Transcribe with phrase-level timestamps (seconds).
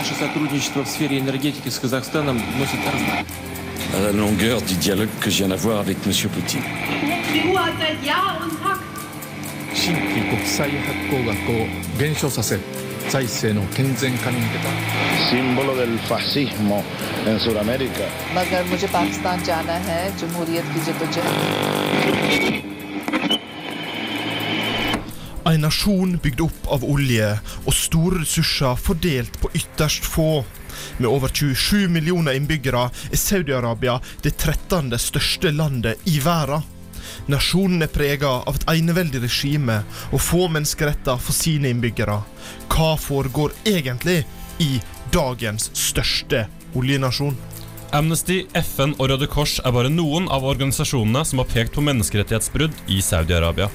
[0.00, 1.18] Наше сотрудничество в сфере
[3.92, 6.12] la longueur du dialogue que je viens d'avoir avec M.
[6.30, 6.62] Poutine.
[25.50, 27.26] En nasjon bygd opp av olje
[27.64, 30.44] og store ressurser fordelt på ytterst få.
[30.98, 34.94] Med over 27 millioner innbyggere er Saudi-Arabia det 13.
[34.94, 36.62] største landet i verden.
[37.26, 39.80] Nasjonen er prega av et eneveldig regime
[40.12, 42.20] og få menneskeretter for sine innbyggere.
[42.70, 44.22] Hva foregår egentlig
[44.62, 44.76] i
[45.10, 46.46] dagens største
[46.78, 47.34] oljenasjon?
[47.90, 52.84] Amnesty, FN og Røde Kors er bare noen av organisasjonene som har pekt på menneskerettighetsbrudd
[52.86, 53.66] i Saudi-Arabia.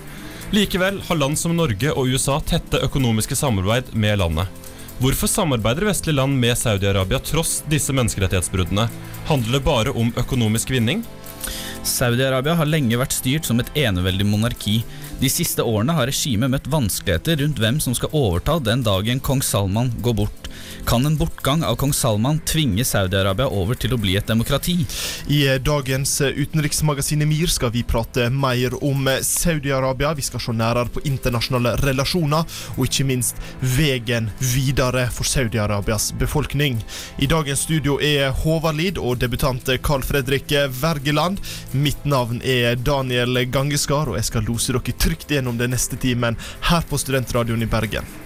[0.55, 4.47] Likevel har land som Norge og USA tette økonomiske samarbeid med landet.
[5.03, 8.85] Hvorfor samarbeider vestlige land med Saudi-Arabia tross disse menneskerettighetsbruddene?
[9.27, 11.01] Handler det bare om økonomisk vinning?
[11.83, 14.77] Saudi-Arabia har lenge vært styrt som et eneveldig monarki.
[15.19, 19.43] De siste årene har regimet møtt vanskeligheter rundt hvem som skal overta den dagen kong
[19.43, 20.44] Salman går bort.
[20.85, 24.75] Kan en bortgang av kong Salman tvinge Saudi-Arabia over til å bli et demokrati?
[25.31, 30.13] I eh, dagens eh, utenriksmagasin Emir skal vi prate mer om eh, Saudi-Arabia.
[30.17, 33.39] Vi skal se nærere på internasjonale relasjoner, og ikke minst
[33.77, 36.81] veien videre for Saudi-Arabias befolkning.
[37.17, 41.41] I dagens studio er Håvard Lid og debutant Carl Fredrik Wergeland.
[41.71, 46.37] Mitt navn er Daniel Gangeskar, og jeg skal lose dere trygt gjennom den neste timen
[46.69, 48.24] her på Studentradioen i Bergen.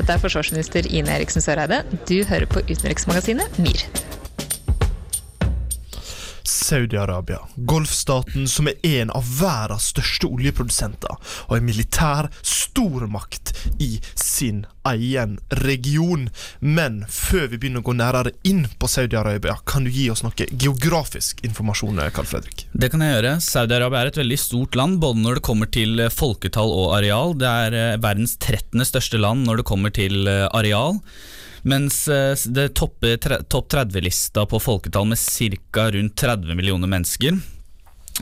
[0.00, 1.82] Dette er forsvarsminister Ine Eriksen Søreide.
[2.08, 4.09] Du hører på utenriksmagasinet MIR.
[6.50, 11.16] Saudi-Arabia, golfstaten som er en av verdens største oljeprodusenter,
[11.48, 16.28] og en militær stormakt i sin egen region.
[16.58, 20.48] Men før vi begynner å gå nærere inn på Saudi-Arabia, kan du gi oss noe
[20.50, 22.66] geografisk informasjon, Karl Fredrik?
[22.72, 23.36] Det kan jeg gjøre.
[23.44, 27.36] Saudi-Arabia er et veldig stort land, både når det kommer til folketall og areal.
[27.38, 28.82] Det er eh, verdens 13.
[28.88, 30.98] største land når det kommer til eh, areal.
[31.62, 33.16] Mens eh, det topper
[33.48, 35.90] topp 30-lista på folketall med ca.
[35.92, 37.36] rundt 30 millioner mennesker.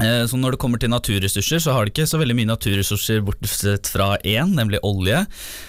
[0.03, 3.23] Eh, Så når det kommer til naturressurser, så har det ikke så veldig mye naturressurser
[3.27, 5.25] bortsett fra én, nemlig olje.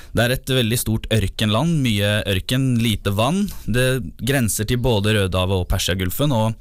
[0.10, 3.44] Det er et veldig stort ørkenland, mye ørken, lite vann.
[3.70, 6.34] Det grenser til både Rødehavet og Persiagulfen.
[6.34, 6.56] Og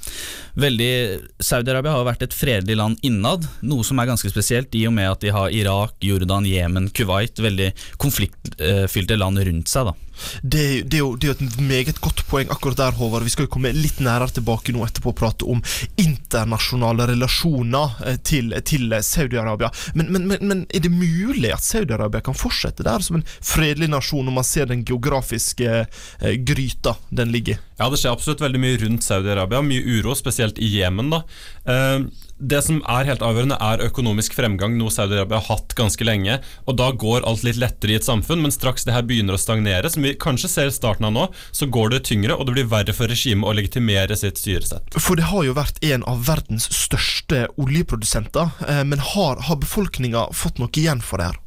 [0.60, 5.08] Saudi-Arabia har vært et fredelig land innad, noe som er ganske spesielt i og med
[5.08, 9.88] at de har Irak, Jordan, Jemen, Kuwait, veldig konfliktfylte land rundt seg.
[9.88, 10.07] da.
[10.42, 13.26] Det, er jo, det er et meget godt poeng akkurat der, Håvard.
[13.26, 15.62] Vi skal jo komme litt nærere tilbake nå etterpå og prate om
[16.00, 19.70] internasjonale relasjoner eh, til, til Saudi-Arabia.
[19.98, 23.90] Men, men, men, men er det mulig at Saudi-Arabia kan fortsette der som en fredelig
[23.92, 27.60] nasjon, når man ser den geografiske eh, gryta den ligger i?
[27.78, 29.62] Ja, det skjer absolutt veldig mye rundt Saudi-Arabia.
[29.62, 31.12] Mye uro, spesielt i Jemen.
[31.14, 31.22] da.
[31.68, 36.38] Eh, Det som er helt avgjørende, er økonomisk fremgang, noe Saudi-Arabia har hatt ganske lenge.
[36.70, 39.42] Og da går alt litt lettere i et samfunn, men straks det her begynner å
[39.42, 42.70] stagnere, som vi kanskje ser starten av nå, så går det tyngre, og det blir
[42.70, 44.94] verre for regimet å legitimere sitt styresett.
[44.94, 50.28] For det har jo vært en av verdens største oljeprodusenter, eh, men har, har befolkninga
[50.36, 51.44] fått noe igjen for det her?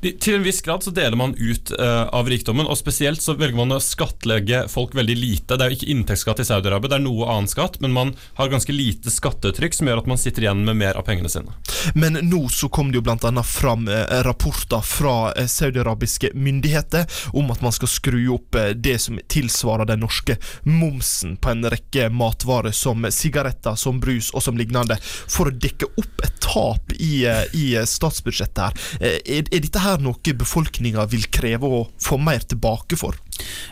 [0.00, 3.58] Til en viss grad så deler man ut uh, av rikdommen, og spesielt så velger
[3.58, 5.56] man å skattlegge folk veldig lite.
[5.56, 8.52] Det er jo ikke inntektsskatt i Saudi-Arabia, det er noe annen skatt, men man har
[8.52, 11.54] ganske lite skattetrykk som gjør at man sitter igjen med mer av pengene sine.
[11.98, 17.50] Men nå så kom det jo annet fram eh, rapporter fra eh, saudiarabiske myndigheter om
[17.50, 22.08] at man skal skru opp eh, det som tilsvarer den norske momsen på en rekke
[22.14, 27.24] matvarer som sigaretter, som brus og som lignende, for å dekke opp et tap i,
[27.26, 28.86] eh, i eh, statsbudsjettet her.
[29.00, 33.16] Er, er dette her noe befolkninga vil kreve å få mer tilbake for?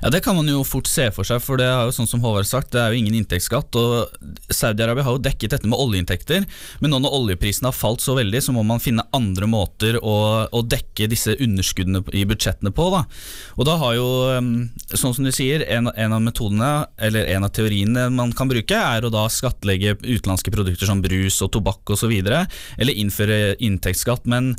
[0.02, 2.22] Ja, Det kan man jo fort se for seg, for det er jo sånn som
[2.24, 3.76] Håvard sagt, det er jo ingen inntektsskatt.
[3.76, 4.12] og
[4.52, 6.46] Saudi-Arabia har jo dekket dette med oljeinntekter,
[6.80, 10.16] men nå når oljeprisen har falt så veldig, så må man finne andre måter å,
[10.50, 12.88] å dekke disse underskuddene i budsjettene på.
[12.94, 13.04] da.
[13.56, 14.06] Og da har jo,
[14.36, 14.52] um,
[14.92, 18.76] sånn som du sier, en, en av metodene, eller en av teoriene man kan bruke,
[18.76, 24.26] er å da skattlegge utenlandske produkter som brus og tobakk osv., eller innføre inntektsskatt.
[24.30, 24.54] Men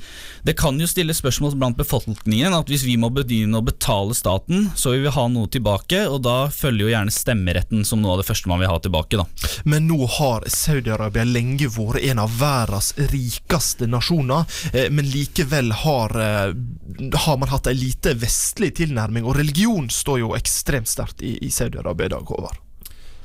[0.48, 4.70] det kan jo stille spørsmål blant befolkningen at hvis vi må begynne å betale staten,
[4.78, 8.28] så vil ha noe tilbake, og da følger jo gjerne stemmeretten som noe av det
[8.28, 9.18] første man vil ha tilbake.
[9.18, 9.26] da.
[9.66, 16.16] Men nå har Saudi-Arabia lenge vært en av verdens rikeste nasjoner, eh, men likevel har,
[16.20, 16.54] eh,
[17.26, 21.50] har man hatt ei lite vestlig tilnærming, og religion står jo ekstremt sterkt i, i
[21.50, 22.67] Saudi-Arabia i dag, Håvard.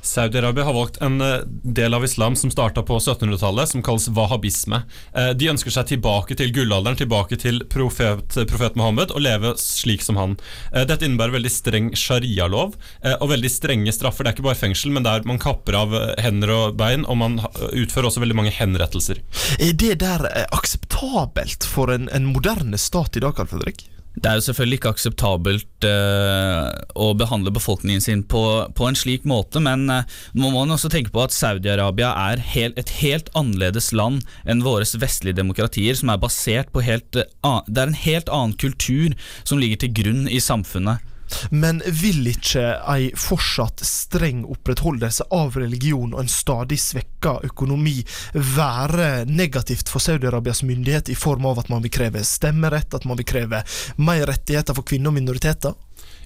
[0.03, 4.81] Saudi-Arabia har valgt en eh, del av islam som starta på 1700-tallet, som kalles wahhabisme.
[5.15, 10.03] Eh, De ønsker seg tilbake til gullalderen, tilbake til profet, profet Mohammed, og leve slik
[10.03, 10.35] som han.
[10.73, 12.75] Eh, Dette innebærer veldig streng sharia-lov
[13.13, 14.25] og veldig strenge straffer.
[14.25, 17.39] Det er ikke bare fengsel, men der man kapper av hender og bein, og man
[17.71, 19.23] utfører også veldig mange henrettelser.
[19.59, 23.85] Er det der akseptabelt for en, en moderne stat i dag, Carl Fredrik?
[24.13, 28.43] Det er jo selvfølgelig ikke akseptabelt uh, å behandle befolkningen sin på,
[28.77, 30.03] på en slik måte, men uh,
[30.37, 34.85] må man også tenke på at Saudi-Arabia er hel, et helt annerledes land enn våre
[35.01, 39.61] vestlige demokratier, som er basert på helt uh, Det er en helt annen kultur som
[39.61, 41.01] ligger til grunn i samfunnet.
[41.49, 47.99] Men vil ikke ei fortsatt streng opprettholdelse av religion og en stadig svekka økonomi
[48.33, 53.19] være negativt for Saudi-Arabias myndighet i form av at man vil kreve stemmerett, at man
[53.19, 53.63] vil kreve
[53.97, 55.75] mer rettigheter for kvinner og minoriteter?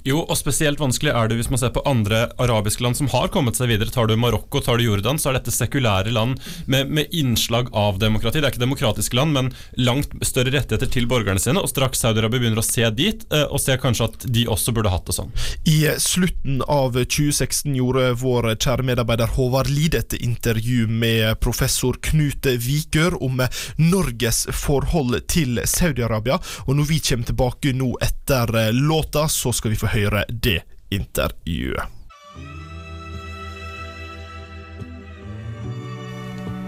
[0.08, 3.28] Jo, og spesielt vanskelig er det hvis man ser på andre arabiske land som har
[3.34, 3.92] kommet seg videre.
[3.92, 6.38] Tar du Marokko, tar du Jordan, så er dette sekulære land
[6.72, 8.40] med, med innslag av demokrati.
[8.40, 11.60] Det er ikke demokratiske land, men langt større rettigheter til borgerne sine.
[11.60, 14.94] Og straks Saudi-Arabia begynner å se dit, eh, og ser kanskje at de også burde
[14.94, 15.34] hatt det sånn.
[15.68, 22.48] I slutten av 2016 gjorde vår kjære medarbeider Håvard Lid et intervju med professor Knut
[22.48, 23.44] Vikør om
[23.82, 26.40] Norges forhold til Saudi-Arabia.
[26.70, 29.97] Og når vi kommer tilbake nå etter eh, låta, så skal vi få høre
[30.30, 31.84] det intervjuet.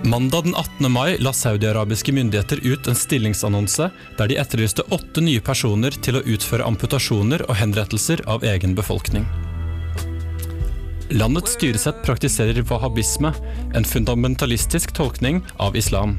[0.03, 0.91] Mandag den 18.
[0.91, 6.23] mai la saudiarabiske myndigheter ut en stillingsannonse der de etterlyste åtte nye personer til å
[6.23, 9.27] utføre amputasjoner og henrettelser av egen befolkning.
[11.09, 13.33] Landets styresett praktiserer wahhabisme,
[13.75, 16.17] en fundamentalistisk tolkning av islam.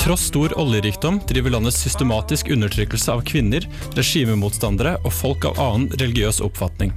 [0.00, 3.66] Tross stor oljerikdom driver landet systematisk undertrykkelse av kvinner,
[3.98, 6.94] regimemotstandere og folk av annen religiøs oppfatning.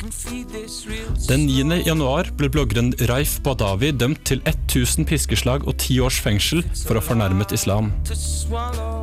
[1.27, 1.81] Den 9.
[1.83, 7.03] januar ble bloggeren Raif Badawi dømt til 1000 piskeslag og 10 års fengsel for å
[7.03, 7.91] ha fornærmet islam.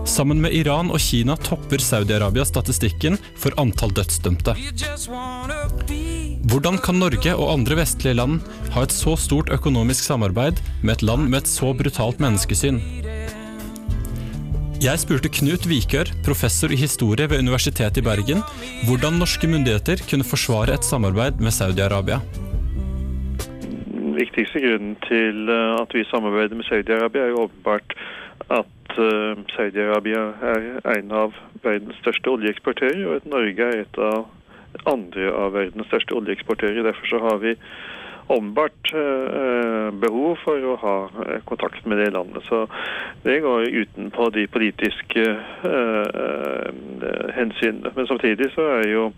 [0.08, 4.56] Sammen med Iran og Kina topper Saudi-Arabia statistikken for antall dødsdømte.
[6.50, 8.41] Hvordan kan Norge og andre vestlige land
[8.73, 12.81] ha et så stort økonomisk samarbeid med et land med et så brutalt menneskesyn?
[14.81, 18.38] Jeg spurte Knut Vikør, professor i historie ved Universitetet i Bergen,
[18.88, 22.17] hvordan norske myndigheter kunne forsvare et samarbeid med Saudi-Arabia.
[23.93, 27.93] Den viktigste grunnen til eh, at vi samarbeider med Saudi-Arabia, er jo åpenbart
[28.56, 30.25] at eh, Saudi-Arabia
[30.55, 35.93] er en av verdens største oljeeksportører, og at Norge er et av andre av verdens
[35.93, 36.87] største oljeeksportører.
[36.88, 37.59] Derfor så har vi
[38.31, 40.97] åpenbart eh, behov for å ha
[41.27, 42.47] eh, kontakt med det landet.
[42.49, 42.67] Så
[43.23, 47.93] det går utenpå de politiske eh, eh, hensynene.
[47.97, 49.11] Men samtidig så er jo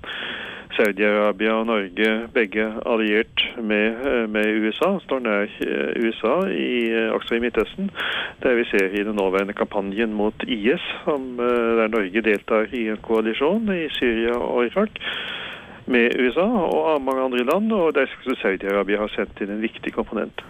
[0.73, 7.13] Saudi-Arabia og Norge begge alliert med, eh, med USA, står nær eh, USA, i, eh,
[7.13, 7.91] også i Midtøsten.
[8.43, 12.89] Det vi ser i den nåværende kampanjen mot IS, som, eh, der Norge deltar i
[12.89, 15.01] en koalisjon i Syria og Irak
[15.91, 19.95] med USA og mange andre land, og der som Saudi-Arabia ha sendt inn en viktig
[19.97, 20.43] komponent.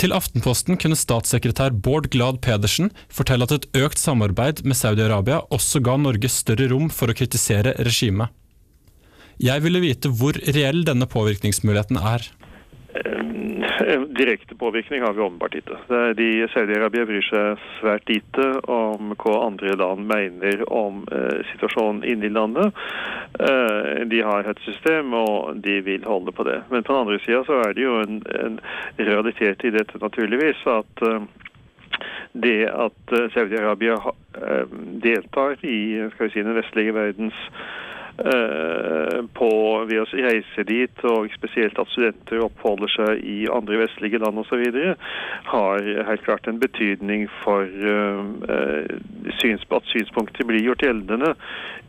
[0.00, 5.80] Til Aftenposten kunne statssekretær Bård Glad Pedersen fortelle at et økt samarbeid med Saudi-Arabia også
[5.86, 8.32] ga Norge større rom for å kritisere regimet.
[9.42, 12.26] Jeg ville vite hvor reell denne påvirkningsmuligheten er.
[12.94, 15.78] En direkte påvirkning har vi åpenbart ikke.
[16.14, 22.28] De Saudi-Arabia bryr seg svært lite om hva andre land mener om eh, situasjonen inne
[22.28, 22.76] i landet.
[23.40, 26.60] Eh, de har et system, og de vil holde på det.
[26.70, 28.60] Men på den andre sida er det jo en, en
[29.00, 31.26] realitet i dette, naturligvis, at eh,
[32.46, 33.98] det at eh, Saudi-Arabia
[34.38, 34.68] eh,
[35.02, 35.78] deltar i
[36.14, 37.74] skal vi si, den vestlige verdens eh,
[38.14, 39.48] på
[39.88, 44.62] ved å reise dit, og spesielt at studenter oppholder seg i andre vestlige land osv.,
[45.50, 48.22] har helt klart en betydning for eh,
[48.54, 51.34] eh, at synspunkter blir gjort gjeldende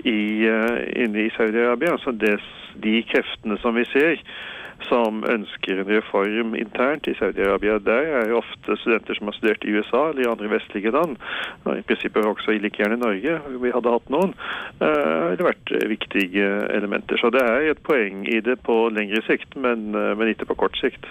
[0.04, 1.96] i, eh, inne i Saudi-Arabia.
[1.96, 4.22] Altså de kreftene som vi ser,
[4.90, 7.80] som ønsker en reform internt i Saudi-Arabia.
[7.84, 11.18] Der er jo ofte studenter som har studert i USA eller i andre vestlige land,
[11.64, 14.36] og i prinsippet også i like gjerne Norge, vi hadde hatt noen,
[14.80, 17.20] har det har vært viktige elementer.
[17.22, 20.60] Så det er et poeng i det på lengre sikt, men, eh, men ikke på
[20.66, 21.08] kort sikt.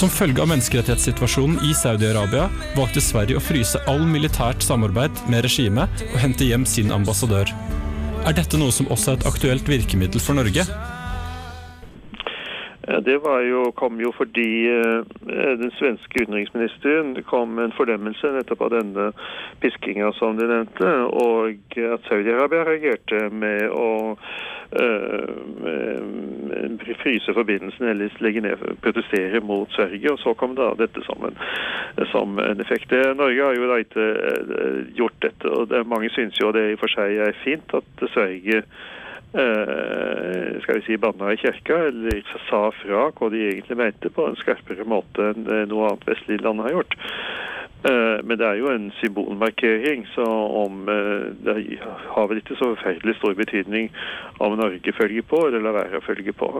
[0.00, 6.04] Som følge av menneskerettighetssituasjonen i Saudi-Arabia valgte Sverige å fryse all militært samarbeid med regimet
[6.06, 7.52] og hente hjem sin ambassadør.
[8.24, 10.64] Er dette noe som også er et aktuelt virkemiddel for Norge?
[12.90, 15.00] Eh, Det jo, kom jo fordi eh,
[15.62, 19.10] den svenske utenriksministeren kom med en fordømmelse nettopp av denne
[19.60, 24.16] piskinga som du nevnte, og at Saudi-Arabia reagerte med å
[24.80, 25.28] øh,
[27.02, 30.12] fryse forbindelsen eller legge ned, protestere mot Sverige.
[30.12, 31.36] Og så kom da dette som en,
[32.12, 32.94] som en effekt.
[33.16, 36.78] Norge har jo da ikke eh, gjort dette, og det, mange syns jo det i
[36.78, 38.64] og for seg er fint at Sverige
[39.30, 44.38] skal vi si banna i kirka, eller sa fra hva de egentlig mente på en
[44.40, 46.98] skarpere måte enn noe annet vestlig land har gjort.
[47.84, 50.26] Eh, Men det er jo en symbolmarkering, så
[50.64, 51.56] om eh, det
[52.12, 53.88] har vel ikke så forferdelig stor betydning
[54.38, 56.52] om Norge følger på eller lar være å følge på.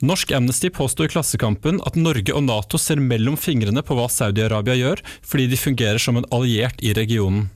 [0.00, 4.78] Norsk Amnesty påstår i Klassekampen at Norge og Nato ser mellom fingrene på hva Saudi-Arabia
[4.78, 7.50] gjør, fordi de fungerer som en alliert i regionen.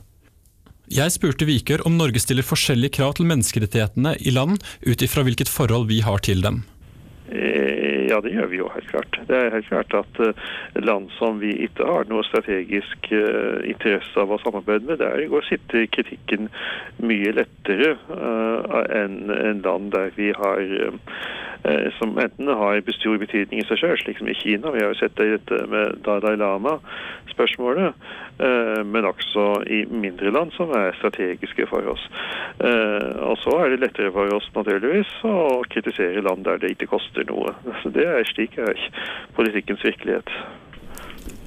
[0.93, 5.49] Jeg spurte Vikør om Norge stiller forskjellige krav til menneskerettighetene i land ut ifra hvilket
[5.49, 6.65] forhold vi har til dem.
[7.33, 9.17] Eh, Ja, det gjør vi jo helt klart.
[9.27, 10.43] Det er helt klart at eh,
[10.85, 15.47] land som vi ikke har noe strategisk eh, interesse av å samarbeide med, der går
[15.49, 16.51] sitter kritikken
[17.03, 17.95] mye lettere
[18.95, 20.63] enn land der vi har
[21.99, 24.71] som enten har stor betydning i seg selv, slik som i Kina.
[24.71, 27.95] Vi har jo sett det i dette med Dalai Lama-spørsmålet.
[28.39, 32.05] eh, Men også i mindre land som er strategiske for oss.
[32.61, 36.93] Eh, Og så er det lettere for oss naturligvis å kritisere land der det ikke
[36.93, 37.55] koster noe.
[37.83, 38.77] Så Det er slik er
[39.35, 40.29] politikkens virkelighet.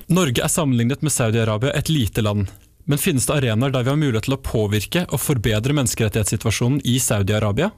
[0.09, 2.47] Norge er sammenlignet med Saudi-Arabia et lite land.
[2.87, 6.97] Men finnes det arenaer der vi har mulighet til å påvirke og forbedre menneskerettighetssituasjonen i
[7.03, 7.71] Saudi-Arabia?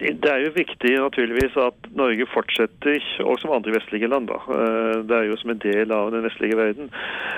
[0.00, 5.02] Det er jo viktig naturligvis at Norge fortsetter, og som andre vestlige land, da, eh,
[5.04, 6.88] det er jo som en del av den vestlige verden,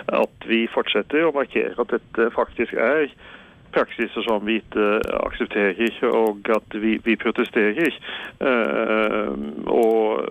[0.07, 3.11] at vi fortsetter å markere at dette faktisk er
[3.73, 7.99] praksiser som vi ikke aksepterer, og at vi, vi protesterer.
[8.41, 9.33] Eh,
[9.73, 10.29] og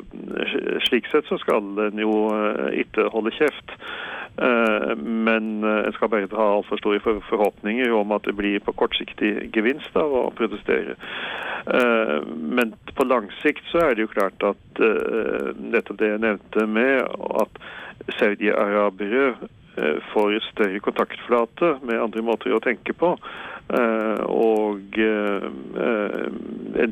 [0.88, 3.76] slik sett så skal en jo eh, ikke holde kjeft.
[4.42, 8.76] Eh, Men eh, en skal bare ha altfor store forhåpninger om at det blir på
[8.80, 10.96] kortsiktig gevinst av å protestere.
[11.68, 16.66] Eh, Men på lang sikt så er det jo klart at dette det jeg nevnte
[16.68, 17.04] med
[17.42, 17.60] at
[18.20, 19.50] saudi-arabere eh,
[20.12, 23.16] får større kontaktflate med andre måter å tenke på.
[23.72, 25.48] eh, Og eh,
[25.86, 26.90] eh,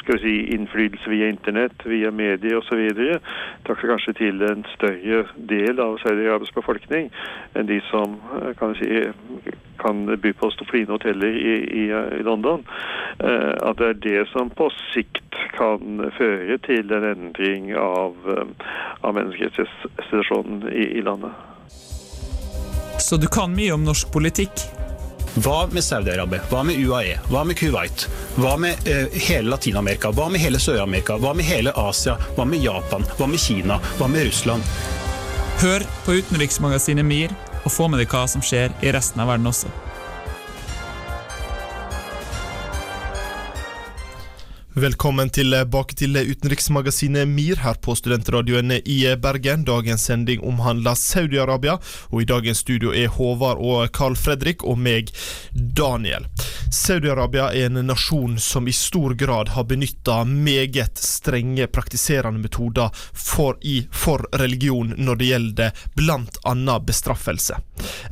[0.00, 2.80] skal vi si, innflytelse via internett, via medier osv.
[3.66, 7.10] takker kanskje til en større del av Saudi-Arabias befolkning
[7.54, 8.88] enn de som eh, kan, si,
[9.78, 12.64] kan by på fine hoteller i, i, i London.
[13.18, 18.72] Eh, At det er det som på sikt kan føre til en endring av, eh,
[19.02, 21.49] av menneskerettighetssituasjonen i, i landet.
[23.00, 24.62] Så du kan mye om norsk politikk?
[25.40, 26.42] Hva med Saudi-Arabia?
[26.50, 27.16] Hva med UAE?
[27.30, 28.06] Hva med Kuwait?
[28.36, 30.10] Hva med uh, hele Latin-Amerika?
[30.14, 31.16] Hva med hele Sør-Amerika?
[31.22, 32.18] Hva med hele Asia?
[32.36, 33.06] Hva med Japan?
[33.18, 33.78] Hva med Kina?
[33.98, 34.66] Hva med Russland?
[35.62, 37.32] Hør på utenriksmagasinet MIR,
[37.64, 39.70] og få med deg hva som skjer i resten av verden også.
[44.70, 49.64] Velkommen tilbake til utenriksmagasinet MIR her på studentradioene i Bergen.
[49.66, 51.72] Dagens sending omhandler Saudi-Arabia,
[52.14, 55.10] og i dagens studio er Håvard og Carl Fredrik og meg,
[55.50, 56.28] Daniel.
[56.70, 63.58] Saudi-Arabia er en nasjon som i stor grad har benytta meget strenge praktiserende metoder for,
[63.66, 66.76] i, for religion når det gjelder bl.a.
[66.78, 67.58] bestraffelse.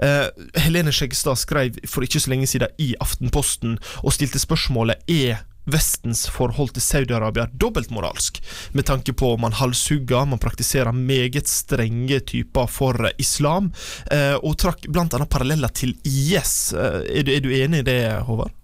[0.03, 0.27] Eh,
[0.59, 6.27] Helene Skjeggestad skrev for ikke så lenge siden i Aftenposten og stilte spørsmålet er Vestens
[6.33, 8.41] forhold til Saudi-Arabia dobbeltmoralsk,
[8.73, 13.73] med tanke på man halshugger, man praktiserer meget strenge typer for islam,
[14.11, 16.73] eh, og trakk annet paralleller til IS.
[16.73, 18.55] Eh, er, du, er du enig i det, Håvard?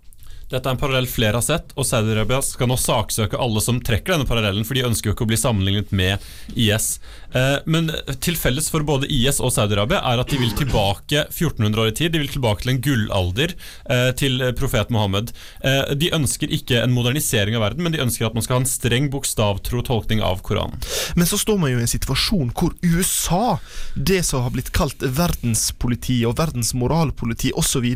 [0.54, 4.14] Dette er en parallell flere har sett, og Saudi-Arabia skal nå saksøke alle som trekker
[4.14, 6.23] denne parallellen, for de ønsker jo ikke å bli sammenlignet med
[6.54, 6.99] IS.
[7.34, 7.90] Eh, Men
[8.23, 11.96] til felles for både IS og Saudi-Arabia er at de vil tilbake 1400 år i
[11.99, 12.12] tid.
[12.14, 13.54] De vil tilbake til en gullalder
[13.90, 15.32] eh, til profet Mohammed.
[15.64, 18.64] Eh, De ønsker ikke en modernisering av verden, men de ønsker at man skal ha
[18.64, 20.78] en streng bokstavtro tolkning av Koranen.
[21.18, 23.58] Men så står man jo i en situasjon hvor USA,
[23.99, 27.90] det som har blitt kalt verdenspoliti og verdens moralpoliti osv.,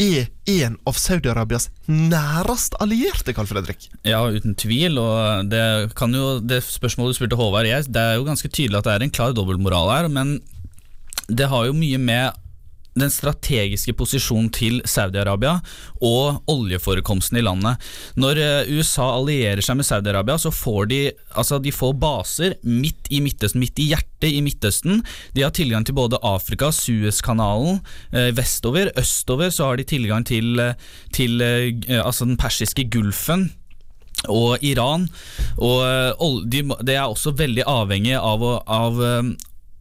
[0.00, 3.88] er en av Saudi-Arabias nærest allierte, Carl Fredrik.
[4.06, 4.98] Ja, uten tvil.
[5.02, 5.62] Og det,
[5.98, 8.94] kan jo, det spørsmålet du spurte Håvard, jeg, det er jo ganske tydelig at det
[8.94, 10.10] er en klar dobbeltmoral her.
[10.12, 10.38] Men
[11.28, 12.38] det har jo mye med
[13.02, 15.58] den strategiske posisjonen til Saudi-Arabia
[16.04, 17.80] og oljeforekomsten i landet.
[18.20, 21.00] Når eh, USA allierer seg med Saudi-Arabia, så får de,
[21.34, 25.04] altså de får baser midt i Midtøsten, midt i hjertet i Midtøsten.
[25.36, 27.80] De har tilgang til både Afrika, Suezkanalen,
[28.12, 30.74] eh, vestover, østover så har de tilgang til, eh,
[31.12, 33.50] til altså den persiske gulfen.
[34.28, 35.08] og Iran.
[35.56, 38.98] Og de, de, er også veldig avhengig av, av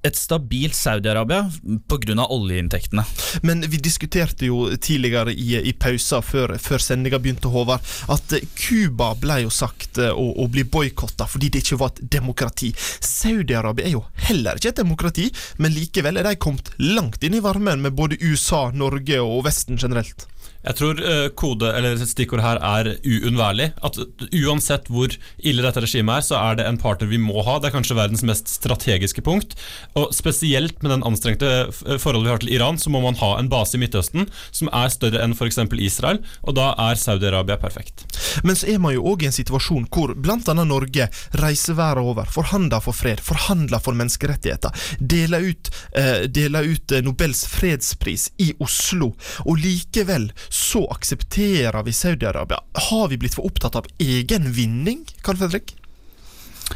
[0.03, 1.49] et stabilt Saudi-Arabia
[1.87, 2.25] pga.
[2.29, 3.03] oljeinntektene.
[3.41, 9.11] Men vi diskuterte jo tidligere i, i pausa før, før sendinga begynte, Håvard, at Cuba
[9.19, 12.71] ble jo sagt eh, å, å bli boikotta fordi det ikke var et demokrati.
[13.03, 15.29] Saudi-Arabia er jo heller ikke et demokrati,
[15.59, 19.79] men likevel er de kommet langt inn i varmen med både USA, Norge og Vesten
[19.79, 20.27] generelt.
[20.60, 23.69] Jeg tror eh, kode, eller stikkord her er uunnværlig.
[23.86, 23.96] At
[24.43, 27.58] uansett hvor ille dette regimet er, så er det en partner vi må ha.
[27.60, 29.55] Det er kanskje verdens mest strategiske punkt.
[30.00, 33.51] Og spesielt med den anstrengte forholdet vi har til Iran, så må man ha en
[33.51, 35.62] base i Midtøsten som er større enn f.eks.
[35.79, 38.03] Israel, og da er Saudi-Arabia perfekt.
[38.43, 40.38] Men så er man jo òg i en situasjon hvor bl.a.
[40.60, 41.08] Norge
[41.39, 47.03] reiser verden over, forhandler for fred, forhandler for menneskerettigheter, deler ut, eh, deler ut eh,
[47.05, 49.13] Nobels fredspris i Oslo,
[49.48, 52.62] og likevel så aksepterer vi Saudi-Arabia.
[52.89, 55.75] Har vi blitt for opptatt av egen vinning, Karl Fredrik?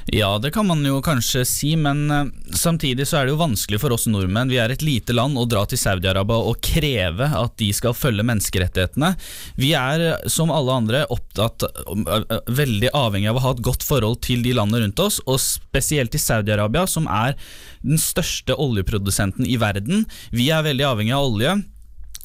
[0.05, 2.25] Ja, det kan man jo kanskje si, men eh,
[2.58, 4.51] samtidig så er det jo vanskelig for oss nordmenn.
[4.51, 8.25] Vi er et lite land å dra til Saudi-Arabia og kreve at de skal følge
[8.27, 9.13] menneskerettighetene.
[9.60, 13.86] Vi er, eh, som alle andre, opptatt eh, veldig avhengig av å ha et godt
[13.88, 17.38] forhold til de landene rundt oss, og spesielt til Saudi-Arabia, som er
[17.84, 20.08] den største oljeprodusenten i verden.
[20.34, 21.55] Vi er veldig avhengig av olje.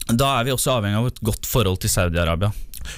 [0.09, 2.49] Da er vi også avhengig av et godt forhold til Saudi-Arabia.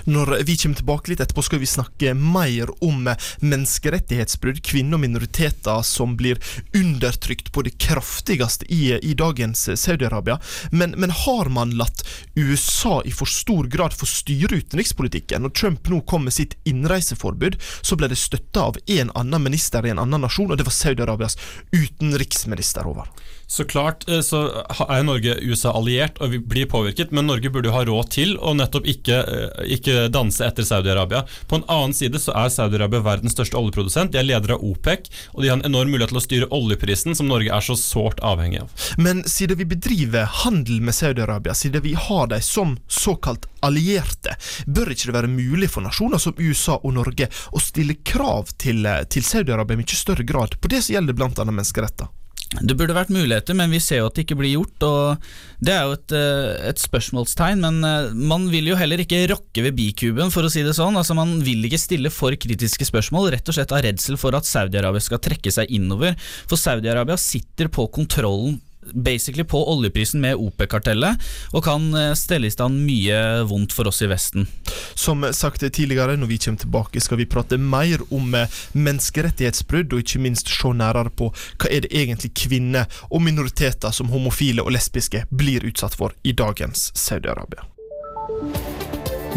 [0.06, 3.08] Når vi kommer tilbake litt etterpå, skal vi snakke mer om
[3.42, 6.38] menneskerettighetsbrudd, kvinner og minoriteter som blir
[6.76, 10.38] undertrykt på det kraftigste i, i dagens Saudi-Arabia.
[10.70, 12.04] Men, men har man latt
[12.38, 15.42] USA i for stor grad få styre utenrikspolitikken?
[15.42, 19.86] Når Trump nå kom med sitt innreiseforbud, så ble det støtta av en annen minister
[19.86, 21.38] i en annen nasjon, og det var Saudi-Arabias
[21.74, 22.86] utenriksminister.
[22.86, 23.10] over.
[23.50, 24.44] Så klart eh, så
[24.86, 28.36] er Norge USA alliert, og vi blir påvirket, men Norge burde jo ha råd til
[28.38, 31.24] å nettopp ikke, eh, ikke danse etter Saudi-Arabia.
[31.50, 34.12] På en annen side så er Saudi-Arabia verdens største oljeprodusent.
[34.14, 37.18] De er leder av OPEC, og de har en enorm mulighet til å styre oljeprisen,
[37.18, 38.86] som Norge er så sårt avhengig av.
[39.02, 44.36] Men siden vi bedriver handel med Saudi-Arabia, siden vi har dem som såkalt allierte,
[44.70, 48.86] bør ikke det være mulig for nasjoner som USA og Norge å stille krav til,
[49.10, 51.50] til Saudi-Arabia i mye større grad på det som gjelder bl.a.
[51.50, 52.14] menneskeretter?
[52.50, 54.82] Det burde vært muligheter, men vi ser jo at det ikke blir gjort.
[54.82, 55.28] og
[55.62, 59.62] Det er jo et, eh, et spørsmålstegn, men eh, man vil jo heller ikke rokke
[59.62, 60.98] ved bikuben, for å si det sånn.
[60.98, 64.48] Altså Man vil ikke stille for kritiske spørsmål, rett og slett av redsel for at
[64.50, 66.18] Saudi-Arabia skal trekke seg innover.
[66.50, 68.58] For Saudi-Arabia sitter på kontrollen
[68.94, 71.20] basically på oljeprisen med OPEC-kartellet,
[71.52, 74.48] og kan eh, stelle i stand mye vondt for oss i Vesten.
[74.94, 80.04] Som sagt tidligere, når vi kommer tilbake, skal vi prate mer om eh, menneskerettighetsbrudd, og
[80.04, 84.74] ikke minst se nærere på hva er det egentlig kvinner og minoriteter som homofile og
[84.76, 87.66] lesbiske blir utsatt for i dagens Saudi-Arabia.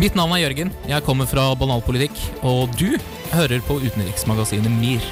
[0.02, 2.96] Mitt navn er Jørgen, jeg kommer fra Banalpolitikk, og du
[3.34, 5.06] hører på utenriksmagasinet MIR.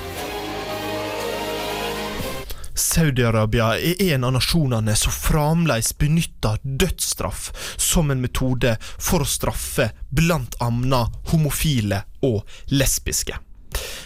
[2.75, 9.91] Saudi-Arabia er en av nasjonene som fremdeles benytter dødsstraff som en metode for å straffe
[10.09, 13.37] blant annet homofile og lesbiske.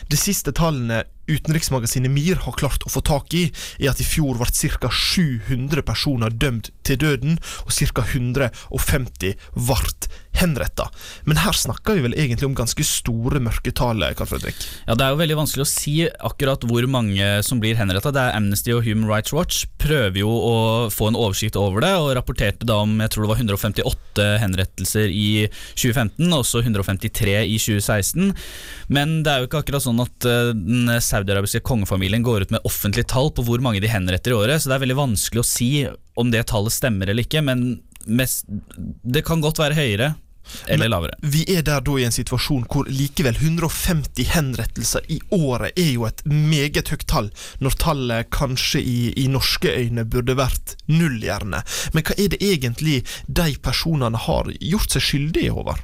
[0.09, 3.47] De siste tallene utenriksmagasinet MIR har klart å få tak i,
[3.79, 4.91] er at i fjor ble ca.
[4.91, 8.05] 700 personer dømt til døden, og ca.
[8.05, 10.89] 150 ble henretta.
[11.23, 14.57] Men her snakker vi vel egentlig om ganske store mørketall, Karl Fredrik?
[14.87, 18.13] Ja, Det er jo veldig vanskelig å si akkurat hvor mange som blir henrettet.
[18.15, 20.55] Det er Amnesty og Human Rights Watch prøver jo å
[20.91, 25.11] få en oversikt over det, og rapporterte da om jeg tror det var 158 henrettelser
[25.11, 25.29] i
[25.75, 28.33] 2015, og også 153 i 2016.
[28.95, 32.67] Men det er jo ikke akkurat sånn at eh, den saudiarabiske kongefamilien går ut med
[32.67, 35.47] offentlige tall på hvor mange de henretter i året, så det er veldig vanskelig å
[35.47, 35.71] si
[36.19, 37.65] om det tallet stemmer eller ikke, men
[38.05, 38.45] mest,
[39.03, 40.13] det kan godt være høyere.
[40.69, 41.15] Eller lavere.
[41.21, 46.05] Vi er der da i en situasjon hvor likevel 150 henrettelser i året er jo
[46.05, 47.31] et meget høyt tall,
[47.65, 51.63] når tallet kanskje i, i norske øyne burde vært null, gjerne.
[51.97, 55.81] Men hva er det egentlig de personene har gjort seg skyldige Håvard?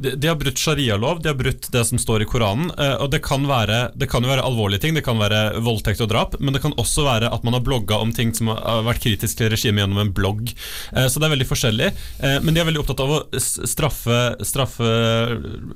[0.00, 2.70] De, har brutt sharialov, de har brutt det som står i Koranen.
[2.78, 6.00] eh, og det kan, være, det kan jo være alvorlige ting, det kan være voldtekt
[6.04, 8.84] og drap, men det kan også være at man har blogga om ting som har
[8.86, 10.52] vært kritisk til regimet gjennom en blogg.
[10.94, 11.90] Eh, så det er veldig forskjellig.
[12.20, 14.90] Eh, men de er veldig opptatt av å straffe, straffe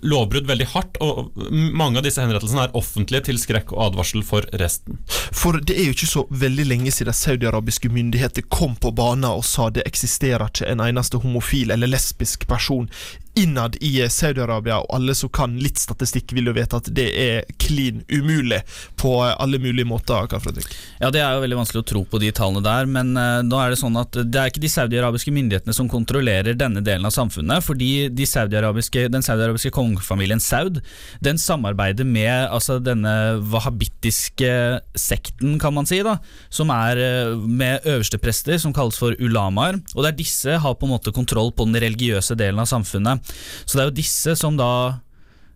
[0.05, 4.47] lovbrudd veldig hardt, og mange av disse henrettelsene er offentlige til skrekk og advarsel for
[4.61, 5.01] resten.
[5.35, 9.45] For det er jo ikke så veldig lenge siden saudiarabiske myndigheter kom på banen og
[9.47, 12.89] sa det eksisterer ikke en eneste homofil eller lesbisk person
[13.35, 17.07] innad i eh, Saudi-Arabia, og alle som kan litt statistikk, vil jo vite at det
[17.19, 18.61] er klin umulig
[19.01, 20.29] på eh, alle mulige måter.
[20.31, 20.69] Karl Fredrik.
[21.01, 23.59] Ja, Det er jo veldig vanskelig å tro på de tallene der, men uh, nå
[23.61, 27.15] er det sånn at det er ikke de saudiarabiske myndighetene som kontrollerer denne delen av
[27.15, 30.79] samfunnet, fordi de saudi den saudiarabiske kongefamilien Saud
[31.25, 34.51] den samarbeider med altså, denne wahhabittiske
[34.99, 36.19] sekten, kan man si, da,
[36.55, 39.81] som er uh, med øversteprester som kalles for ulamaer.
[39.95, 43.24] Og det er disse har på en måte kontroll på den religiøse delen av samfunnet.
[43.65, 44.71] Så det er jo disse som da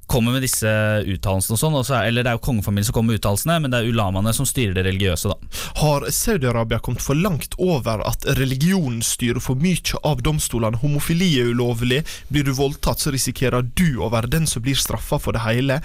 [0.09, 0.71] kommer med disse
[1.05, 3.91] uttalelsene og sånn, eller det er jo kongefamilien som kommer med uttalelsene, men det er
[3.93, 5.37] ulamaene som styrer det religiøse, da.
[5.83, 10.81] Har Saudi-Arabia kommet for langt over at religionen styrer for mye av domstolene?
[10.81, 12.01] Homofili er ulovlig,
[12.33, 15.81] blir du voldtatt så risikerer du å være den som blir straffa for det hele.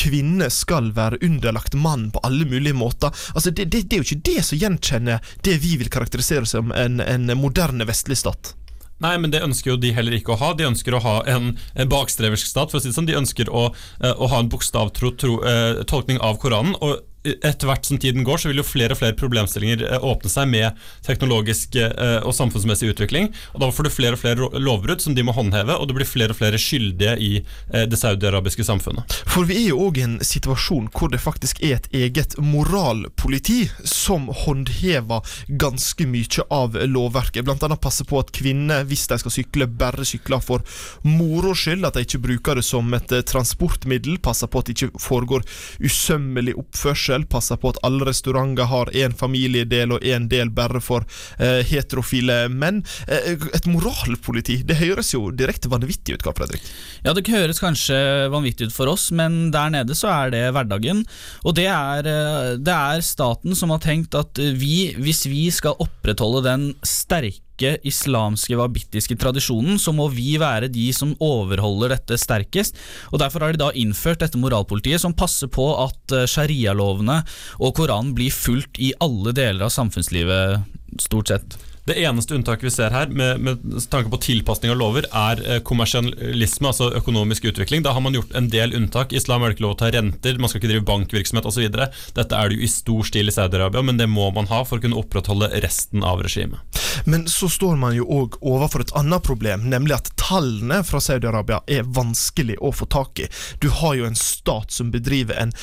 [0.00, 3.12] Kvinner skal være underlagt mann på alle mulige måter.
[3.36, 6.72] Altså, det, det, det er jo ikke det som gjenkjenner det vi vil karakterisere som
[6.72, 8.56] en, en moderne vestlig stat.
[9.04, 10.54] Nei, men det ønsker jo de heller ikke å ha.
[10.56, 12.72] De ønsker å ha en, en bakstreversk stat.
[12.72, 13.08] for å si det sånn.
[13.08, 16.78] De ønsker å, uh, å ha en bokstavtro uh, tolkning av Koranen.
[16.80, 20.30] og etter hvert som tiden går, så vil jo flere og flere problemstillinger eh, åpne
[20.30, 23.30] seg med teknologisk eh, og samfunnsmessig utvikling.
[23.54, 26.08] og Da får du flere og flere lovbrudd som de må håndheve, og det blir
[26.08, 29.18] flere og flere skyldige i eh, det saudiarabiske samfunnet.
[29.26, 33.66] For vi er jo òg i en situasjon hvor det faktisk er et eget moralpoliti
[33.84, 37.44] som håndhever ganske mye av lovverket.
[37.46, 40.64] Blant annet passer på at kvinner, hvis de skal sykle, bare sykler for
[41.06, 44.18] moro skyld, at de ikke bruker det som et transportmiddel.
[44.22, 45.44] Passer på at det ikke foregår
[45.82, 50.80] usømmelig oppførsel forskjell, passer på at alle restauranter har én familiedel og én del bare
[50.80, 51.04] for
[51.38, 52.84] eh, heterofile menn.
[53.08, 56.62] Eh, et moralpoliti, det høres jo direkte vanvittig ut, Karl Fredrik?
[57.04, 61.04] Ja, det høres kanskje vanvittig ut for oss, men der nede så er det hverdagen.
[61.44, 65.76] Og det er, eh, det er staten som har tenkt at vi, hvis vi skal
[65.78, 72.18] opprettholde den sterke sterke islamske wabittiske tradisjonen, så må vi være de som overholder dette
[72.18, 72.76] sterkest.
[73.12, 77.22] og Derfor har de da innført dette moralpolitiet, som passer på at eh, sharialovene
[77.60, 80.60] og Koranen blir fulgt i alle deler av samfunnslivet,
[81.00, 81.56] stort sett.
[81.86, 83.60] Det eneste unntaket vi ser her, med, med
[83.92, 87.84] tanke på tilpasning av lover, er eh, kommersialisme, altså økonomisk utvikling.
[87.86, 89.14] Da har man gjort en del unntak.
[89.14, 91.68] Islam er ikke lov å ta renter, man skal ikke drive bankvirksomhet osv.
[91.70, 94.80] Dette er det jo i stor stil i Saudi-Arabia, men det må man ha for
[94.80, 96.82] å kunne opprettholde resten av regimet.
[97.06, 101.62] Men så står man jo òg overfor et annet problem, nemlig at tallene fra Saudi-Arabia
[101.70, 103.30] er vanskelig å få tak i.
[103.62, 105.54] Du har jo en stat som bedriver en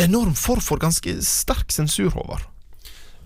[0.00, 2.48] enorm form for ganske sterk sensur, Håvard.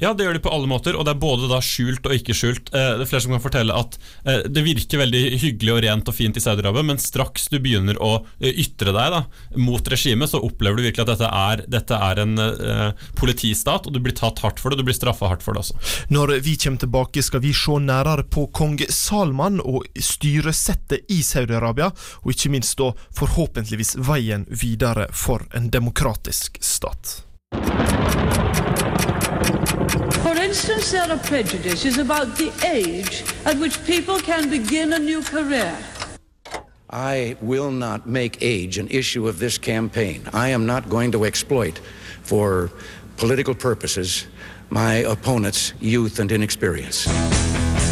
[0.00, 2.32] Ja, det gjør de på alle måter, og det er både da skjult og ikke
[2.36, 2.70] skjult.
[2.72, 6.08] Eh, det er flere som kan fortelle at eh, det virker veldig hyggelig og rent
[6.08, 9.20] og fint i Saudi-Arabia, men straks du begynner å eh, ytre deg da,
[9.60, 13.96] mot regimet, så opplever du virkelig at dette er, dette er en eh, politistat, og
[13.96, 15.76] du blir tatt hardt for det, og du blir straffa hardt for det også.
[16.16, 21.92] Når vi kommer tilbake, skal vi se nærere på kong Salman og styresettet i Saudi-Arabia,
[22.24, 27.20] og ikke minst da forhåpentligvis veien videre for en demokratisk stat.
[30.22, 35.22] For instance, there are prejudices about the age at which people can begin a new
[35.22, 35.74] career.
[36.90, 40.22] I will not make age an issue of this campaign.
[40.32, 41.80] I am not going to exploit,
[42.22, 42.70] for
[43.16, 44.26] political purposes,
[44.68, 47.08] my opponent's youth and inexperience.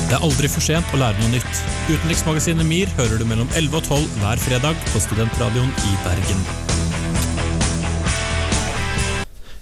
[0.08, 1.62] Det er aldri for sent å lære noe nytt.
[1.92, 6.77] Utenriksmagasinet MIR hører du mellom 11 og 12 hver fredag på Studentradioen i Bergen.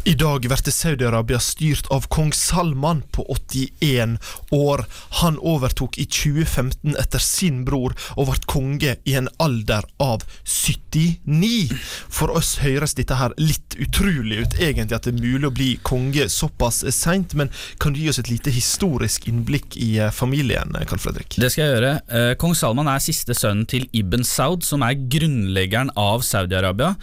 [0.06, 4.18] I dag blir Saudi-Arabia styrt av kong Salman på 81
[4.54, 4.84] år.
[5.18, 11.74] Han overtok i 2015 etter sin bror, og ble konge i en alder av 79.
[12.06, 15.72] For oss høres dette her litt utrolig ut, egentlig, at det er mulig å bli
[15.82, 17.50] konge såpass seint, men
[17.82, 21.34] kan du gi oss et lite historisk innblikk i eh, familien, Karl Fredrik?
[21.34, 21.92] Det skal jeg gjøre.
[22.06, 26.94] Eh, kong Salman er siste sønnen til Ibn Saud, som er grunnleggeren av Saudi-Arabia.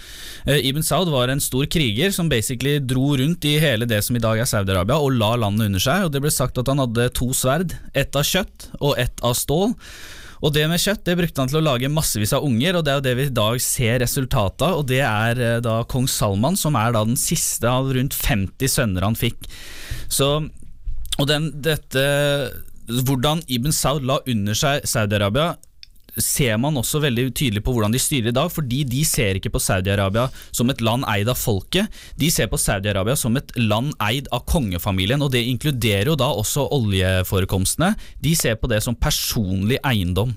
[0.48, 4.16] Eh, Ibn Saud var en stor kriger som basically dro rundt i hele det som
[4.18, 6.08] i dag er Saudi-Arabia, og la landet under seg.
[6.08, 9.36] og Det ble sagt at han hadde to sverd, ett av kjøtt og ett av
[9.38, 9.74] stål.
[10.44, 12.92] Og det med kjøtt det brukte han til å lage massevis av unger, og det
[12.92, 14.84] er jo det vi i dag ser resultatet av.
[14.90, 19.08] Det er eh, da kong Salman, som er da den siste av rundt 50 sønner
[19.08, 19.48] han fikk.
[20.12, 20.36] Så,
[21.18, 22.06] og den, dette
[22.84, 25.54] Hvordan Ibn Saud la under seg Saudi-Arabia
[26.22, 29.54] ser man også veldig tydelig på hvordan de styrer i dag, fordi de ser ikke
[29.54, 33.94] på Saudi-Arabia som et land eid av folket, de ser på Saudi-Arabia som et land
[34.04, 37.94] eid av kongefamilien, og det inkluderer jo da også oljeforekomstene.
[38.24, 40.36] De ser på det som personlig eiendom.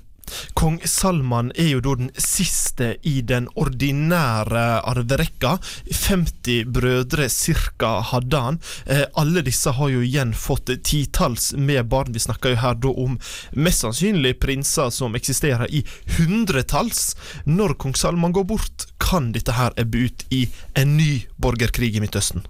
[0.57, 5.57] Kong Salman er jo da den siste i den ordinære arverekka.
[5.91, 8.59] 50 brødre cirka hadde han.
[8.85, 12.13] Eh, alle disse har jo igjen fått titalls med barn.
[12.13, 13.17] Vi snakker jo her da om
[13.53, 15.83] mest sannsynlig prinser som eksisterer i
[16.17, 17.15] hundretalls.
[17.45, 22.03] Når kong Salman går bort, kan dette her ebbe ut i en ny borgerkrig i
[22.03, 22.45] Midtøsten.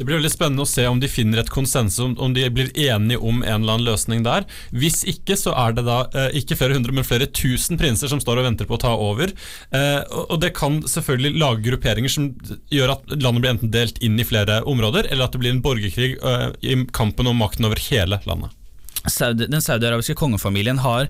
[0.00, 3.20] Det blir veldig spennende å se om de finner et konsensus, om, de blir enige
[3.20, 4.46] om en eller annen løsning der.
[4.72, 8.22] Hvis ikke, så er det da eh, ikke flere hundre, men flere tusen prinser som
[8.24, 9.34] står og venter på å ta over.
[9.76, 12.30] Eh, og, og det kan selvfølgelig lage grupperinger som
[12.72, 15.60] gjør at landet blir enten delt inn i flere områder, eller at det blir en
[15.68, 18.56] borgerkrig eh, i kampen om makten over hele landet.
[19.00, 21.08] Den saudiarabiske kongefamilien har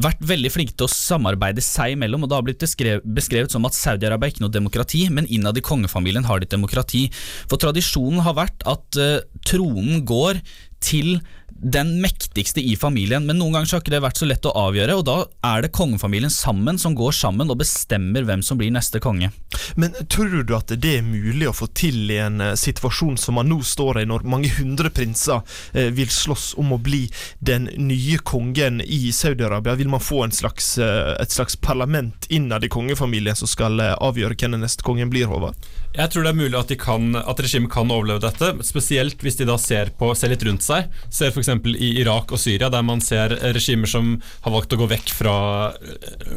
[0.00, 2.64] vært veldig flinke til å samarbeide seg imellom, og det har blitt
[3.06, 6.56] beskrevet som at Saudi-Arabia er ikke noe demokrati, men innad i kongefamilien har de et
[6.56, 7.06] demokrati.
[7.50, 10.42] For tradisjonen har vært at uh, tronen går
[10.82, 11.20] til
[11.62, 14.96] den mektigste i familien, men noen ganger har ikke det vært så lett å avgjøre,
[14.96, 15.16] og da
[15.50, 19.28] er det kongefamilien sammen som går sammen og bestemmer hvem som blir neste konge.
[19.76, 23.36] Men tror du at det er mulig å få til i en uh, situasjon som
[23.36, 27.04] man nå står i, når mange hundre prinser uh, vil slåss om å bli
[27.44, 29.76] den nye kongen i Saudi-Arabia?
[29.80, 34.56] Vil man få slags, uh, et slags parlament innad i kongefamilien som skal avgjøre hvem
[34.56, 35.56] den neste kongen blir, Håvard?
[35.90, 39.46] Jeg tror det er mulig at, kan, at regimet kan overleve dette, spesielt hvis de
[39.48, 40.86] da ser, på, ser litt rundt seg.
[41.10, 41.50] Ser f.eks.
[41.74, 44.12] i Irak og Syria, der man ser regimer som
[44.44, 45.34] har valgt å gå vekk fra,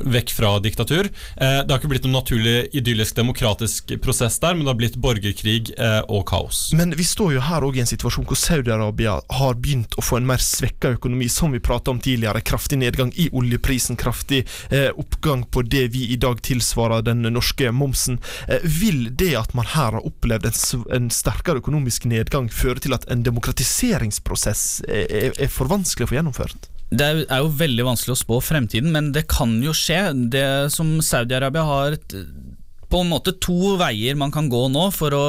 [0.10, 1.10] vekk fra diktatur.
[1.38, 4.98] Eh, det har ikke blitt noen naturlig idyllisk demokratisk prosess der, men det har blitt
[5.04, 6.64] borgerkrig eh, og kaos.
[6.74, 10.18] Men vi står jo her òg i en situasjon hvor Saudi-Arabia har begynt å få
[10.18, 12.42] en mer svekka økonomi, som vi prata om tidligere.
[12.42, 14.42] Kraftig nedgang i oljeprisen, kraftig
[14.74, 18.18] eh, oppgang på det vi i dag tilsvarer den norske momsen.
[18.64, 23.04] vil det at man her har opplevd en, en sterkere økonomisk nedgang, fører til at
[23.12, 26.70] en demokratiseringsprosess er, er for vanskelig å få gjennomført?
[26.94, 30.00] Det er jo veldig vanskelig å spå fremtiden, men det kan jo skje.
[30.34, 31.98] Det som Saudi-Arabia har
[32.94, 35.26] på en måte to veier man kan gå nå for å,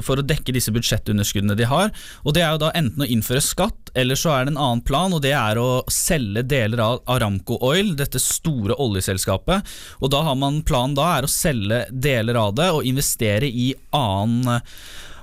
[0.00, 1.92] for å, dekke disse budsjettunderskuddene de har.
[2.24, 4.84] Og Det er jo da enten å innføre skatt, eller så er det en annen
[4.88, 9.74] plan, og det er å selge deler av Aramco Oil, dette store oljeselskapet.
[10.00, 13.74] Og da har man Planen da er å selge deler av det og investere i
[13.92, 14.62] annen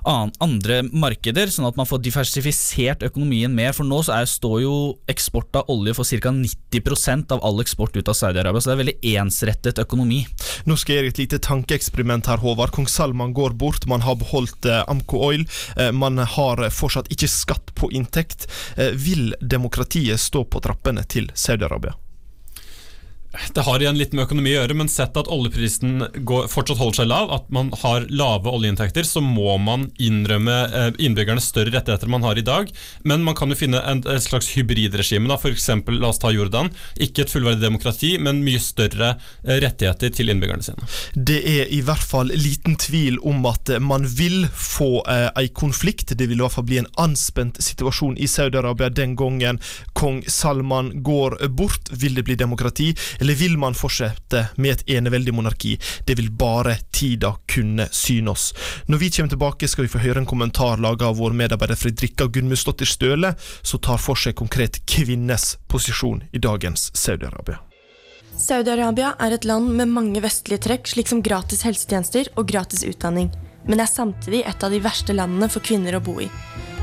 [0.06, 3.74] andre markeder, sånn at man får diversifisert økonomien mer.
[3.78, 4.76] For nå er, står jo
[5.12, 6.34] eksport av olje for ca.
[6.34, 10.24] 90% av all eksport ut av Saudi-Arabia, så det er veldig ensrettet økonomi.
[10.66, 12.74] Nå skal jeg gjøre et lite tankeeksperiment her, Håvard.
[12.76, 15.46] Kong Salman går bort, man har beholdt eh, Amco Oil,
[15.78, 18.48] eh, man har fortsatt ikke skatt på inntekt.
[18.78, 21.98] Eh, vil demokratiet stå på trappene til Saudi-Arabia?
[23.32, 26.98] Det har igjen litt med økonomi å gjøre, men sett at oljeprisen går, fortsatt holder
[27.00, 32.12] seg lav, at man har lave oljeinntekter, så må man innrømme eh, innbyggerne større rettigheter
[32.12, 32.72] man har i dag.
[33.08, 35.32] Men man kan jo finne en, et slags hybridregime.
[35.32, 35.70] F.eks.
[35.88, 36.72] la oss ta Jordan.
[37.00, 40.92] Ikke et fullverdig demokrati, men mye større eh, rettigheter til innbyggerne sine.
[41.16, 46.18] Det er i hvert fall liten tvil om at man vil få eh, en konflikt.
[46.20, 49.64] Det vil i hvert fall bli en anspent situasjon i Saudi-Arabia den gangen
[49.96, 51.96] kong Salman går bort.
[51.96, 52.92] Vil det bli demokrati?
[53.22, 55.76] Eller vil man fortsette med et eneveldig monarki?
[56.06, 58.48] Det vil bare tida kunne syne oss.
[58.90, 62.26] Når vi kommer tilbake, skal vi få høre en kommentar laget av vår medarbeider Fredrikka
[62.34, 67.60] Gunnmusdottir Støle, som tar for seg konkret kvinnes posisjon i dagens Saudi-Arabia.
[68.42, 73.30] Saudi-Arabia er et land med mange vestlige trekk, slik som gratis helsetjenester og gratis utdanning,
[73.70, 76.32] men er samtidig et av de verste landene for kvinner å bo i.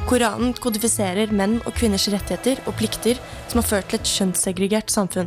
[0.06, 3.18] Koranen kodifiserer menn og kvinners rettigheter og plikter
[3.50, 5.26] som har ført til et kjønnssegregert samfunn.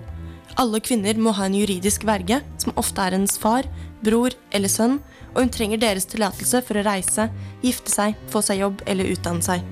[0.59, 3.67] Alle kvinner må ha en juridisk verge, som ofte er hennes far,
[4.03, 4.99] bror eller sønn,
[5.31, 7.29] og hun trenger deres tillatelse for å reise,
[7.63, 9.63] gifte seg, få seg jobb eller utdanne seg.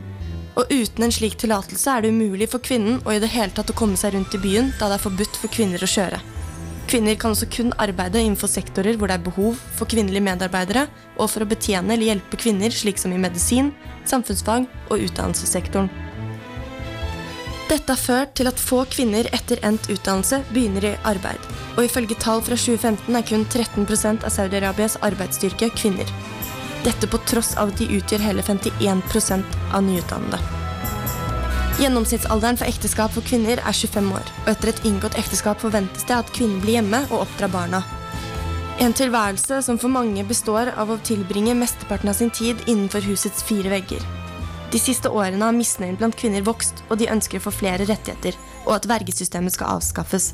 [0.60, 3.72] Og uten en slik tillatelse er det umulig for kvinnen å i det hele tatt
[3.72, 6.20] å komme seg rundt i byen, da det er forbudt for kvinner å kjøre.
[6.89, 10.88] Kvinner kan også kun arbeide innenfor sektorer hvor det er behov for kvinnelige medarbeidere,
[11.20, 13.70] og for å betjene eller hjelpe kvinner, slik som i medisin,
[14.10, 15.92] samfunnsfag og utdannelsessektoren.
[17.69, 21.43] Dette har ført til at få kvinner etter endt utdannelse begynner i arbeid,
[21.75, 26.10] og ifølge tall fra 2015 er kun 13% av Saudi-Arabias arbeidsstyrke kvinner.
[26.82, 30.41] Dette på tross av at de utgjør hele 51% av nyutdannede.
[31.79, 36.17] Gjennomsnittsalderen for ekteskap for kvinner er 25 år, og etter et inngått ekteskap forventes det
[36.17, 37.84] at kvinnen blir hjemme og oppdrar barna.
[38.82, 43.45] En tilværelse som for mange består av å tilbringe mesteparten av sin tid innenfor husets
[43.45, 44.01] fire vegger.
[44.69, 48.38] De siste årene har misnøyen blant kvinner vokst, og de ønsker å få flere rettigheter,
[48.67, 50.34] og at vergesystemet skal avskaffes.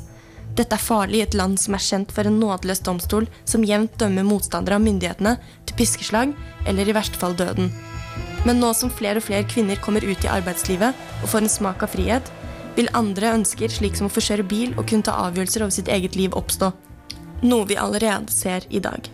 [0.56, 3.96] Dette er farlig i et land som er kjent for en nådeløs domstol som jevnt
[4.00, 5.34] dømmer motstandere av myndighetene
[5.68, 6.32] til piskeslag
[6.68, 7.72] eller i verste fall døden.
[8.46, 11.84] Men nå som flere og flere kvinner kommer ut i arbeidslivet og får en smak
[11.84, 12.32] av frihet,
[12.76, 15.92] vil andre ønsker, slik som å få kjøre bil og kunne ta avgjørelser over sitt
[15.92, 16.72] eget liv, oppstå.
[17.44, 19.08] Noe vi allerede ser i dag.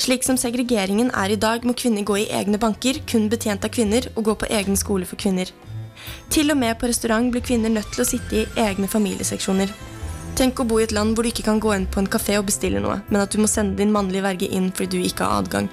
[0.00, 3.72] Slik som segregeringen er i dag, må kvinner gå i egne banker, kun betjent av
[3.74, 5.50] kvinner, og gå på egen skole for kvinner.
[6.32, 9.74] Til og med på restaurant blir kvinner nødt til å sitte i egne familieseksjoner.
[10.40, 12.38] Tenk å bo i et land hvor du ikke kan gå inn på en kafé
[12.40, 15.26] og bestille noe, men at du må sende din mannlige verge inn fordi du ikke
[15.26, 15.68] har adgang.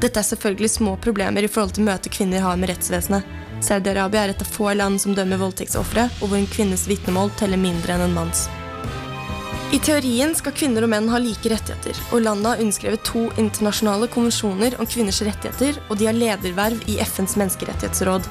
[0.00, 3.26] Dette er selvfølgelig små problemer i forhold til møtet kvinner har med rettsvesenet.
[3.60, 7.60] Saudi-Arabia er et av få land som dømmer voldtektsofre, og hvor en kvinnes vitnemål teller
[7.60, 8.46] mindre enn en manns.
[9.68, 14.06] I teorien skal kvinner og menn ha like rettigheter, og landet har underskrevet to internasjonale
[14.08, 18.24] konvensjoner om kvinners rettigheter, og de har lederverv i FNs menneskerettighetsråd.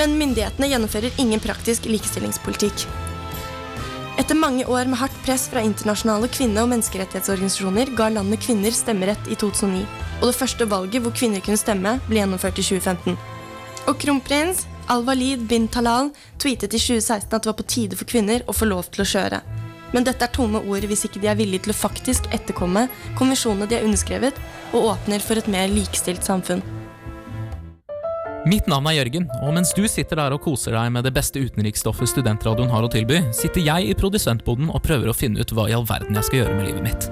[0.00, 2.86] Men myndighetene gjennomfører ingen praktisk likestillingspolitikk.
[4.16, 9.28] Etter mange år med hardt press fra internasjonale kvinne- og menneskerettighetsorganisasjoner ga landet kvinner stemmerett
[9.28, 9.84] i 2009,
[10.22, 13.20] og det første valget hvor kvinner kunne stemme, ble gjennomført i 2015.
[13.92, 18.48] Og kronprins Al-Walid bin Talal tweetet i 2016 at det var på tide for kvinner
[18.48, 19.44] å få lov til å kjøre.
[19.94, 22.86] Men dette er tomme ord hvis ikke de er villige til å faktisk etterkomme
[23.18, 24.36] konvensjonene de har underskrevet,
[24.70, 26.62] og åpner for et mer likestilt samfunn.
[28.48, 31.42] Mitt navn er Jørgen, og mens du sitter der og koser deg med det beste
[31.42, 35.68] utenriksstoffet studentradioen har å tilby, sitter jeg i produsentboden og prøver å finne ut hva
[35.68, 37.10] i all verden jeg skal gjøre med livet mitt.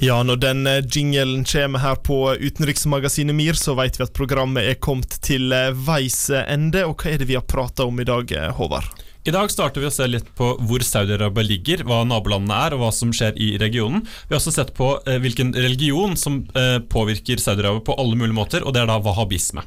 [0.00, 4.64] Ja, når den eh, jinglen kommer her på utenriksmagasinet MIR, så vet vi at programmet
[4.64, 6.86] er kommet til eh, veis ende.
[6.88, 8.88] Og hva er det vi har prata om i dag, eh, Håvard?
[9.20, 12.80] I dag starter vi å se litt på hvor Saudi-Arabia ligger, hva nabolandene er og
[12.80, 14.00] hva som skjer i regionen.
[14.06, 18.38] Vi har også sett på eh, hvilken religion som eh, påvirker Saudi-Arabia på alle mulige
[18.38, 19.66] måter, og det er da wahhabisme.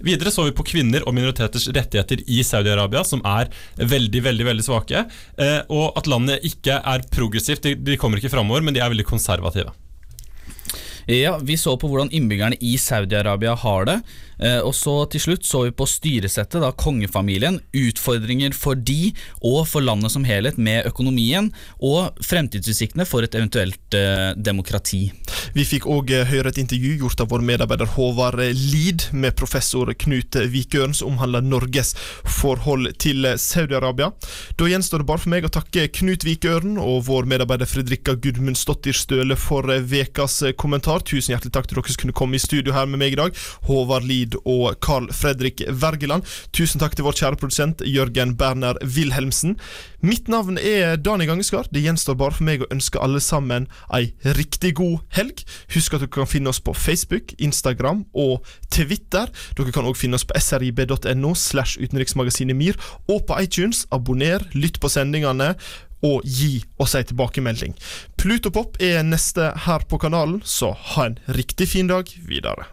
[0.00, 4.64] Videre så vi på kvinner og minoriteters rettigheter i Saudi-Arabia, som er veldig veldig, veldig
[4.64, 5.04] svake.
[5.36, 7.68] Eh, og at landet ikke er progressivt.
[7.68, 9.74] De, kommer ikke framover, men de er veldig konservative.
[11.08, 14.00] Ja, Vi så på hvordan innbyggerne i Saudi-Arabia har det.
[14.38, 19.64] Eh, og så til slutt så vi på styresettet, da kongefamilien, utfordringer for de og
[19.70, 21.48] for landet som helhet med økonomien,
[21.80, 25.08] og fremtidsutsiktene for et eventuelt eh, demokrati.
[25.56, 29.90] Vi fikk òg eh, høre et intervju gjort av vår medarbeider Håvard Lid med professor
[30.04, 31.94] Knut Vikørn, som omhandler Norges
[32.28, 34.12] forhold til Saudi-Arabia.
[34.60, 38.94] Da gjenstår det bare for meg å takke Knut Vikørn og vår medarbeider Fredrikka Gudmundsdottir
[38.94, 40.97] Støle for vekas kommentar.
[41.06, 43.36] Tusen hjertelig takk til dere som kunne komme i studio her med meg i dag.
[43.68, 46.26] Håvard Lid og Carl Fredrik Wergeland.
[46.56, 49.56] Tusen takk til vår kjære produsent Jørgen Berner Wilhelmsen.
[50.00, 51.66] Mitt navn er Dani Gangeskar.
[51.74, 55.42] Det gjenstår bare for meg å ønske alle sammen ei riktig god helg.
[55.74, 59.30] Husk at dere kan finne oss på Facebook, Instagram og Twitter.
[59.58, 62.78] Dere kan òg finne oss på srib.no slash utenriksmagasinet MIR,
[63.10, 63.86] og på iTunes.
[63.94, 65.54] Abonner, lytt på sendingene
[66.06, 67.76] og gi oss ei tilbakemelding.
[68.20, 72.68] Plutopop er neste her på kanalen, så ha en riktig fin dag videre.